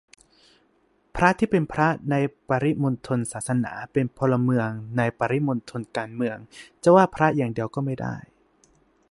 [1.15, 2.15] พระที่เป็นพระใน
[2.49, 6.37] ปริมณฑลศาสนา เป็นพลเมืองในปริมณฑลการเมือง
[6.83, 8.15] จะว่าพระอย่างเดียวก็ไม่ได้